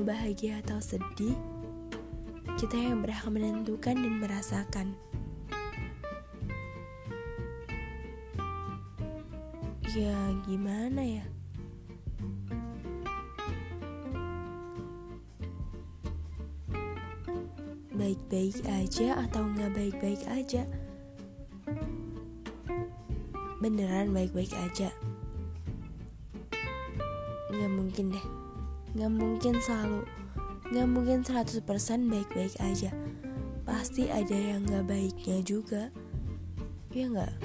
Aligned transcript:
bahagia 0.00 0.64
atau 0.64 0.80
sedih, 0.80 1.36
kita 2.56 2.80
yang 2.80 3.04
berhak 3.04 3.28
menentukan 3.28 3.92
dan 3.92 4.14
merasakan. 4.16 4.96
Ya, 9.92 10.16
gimana 10.48 11.04
ya? 11.04 11.24
Baik-baik 17.92 18.64
aja 18.64 19.20
atau 19.28 19.44
nggak 19.44 19.72
baik-baik 19.76 20.22
aja? 20.24 20.64
Beneran 23.60 24.16
baik-baik 24.16 24.56
aja? 24.56 24.88
Nggak 27.52 27.72
mungkin 27.76 28.16
deh 28.16 28.45
Nggak 28.96 29.12
mungkin 29.12 29.54
selalu 29.60 30.08
Nggak 30.72 30.88
mungkin 30.88 31.20
100% 31.20 31.60
baik-baik 32.08 32.56
aja 32.64 32.90
Pasti 33.68 34.08
ada 34.08 34.32
yang 34.32 34.64
nggak 34.64 34.88
baiknya 34.88 35.44
juga 35.44 35.92
Ya 36.96 37.04
nggak? 37.12 37.36